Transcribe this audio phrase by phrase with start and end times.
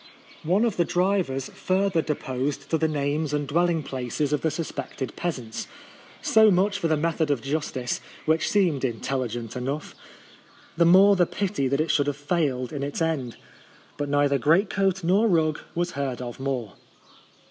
[0.41, 1.53] One of the drivers 5G4 A Rule across the Peloponncse.
[1.53, 2.01] [May further
[2.47, 5.67] deposed to the names and dwelling places of the suspected peasants.
[6.23, 9.93] So much for the method of justice, which seemed intelligent enough.
[10.75, 13.37] The more the pity that it should have failed in its end.
[13.97, 16.73] But neither greatcoat nor rug was heard of more.